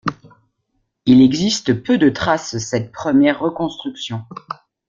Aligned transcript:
Il 1.05 1.21
existe 1.21 1.75
peu 1.83 1.99
de 1.99 2.09
traces 2.09 2.57
cette 2.57 2.91
première 2.91 3.37
reconstruction. 3.39 4.25